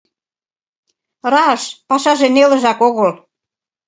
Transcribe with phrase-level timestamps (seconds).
[1.33, 3.11] Раш, пашаже нелыжак огыл.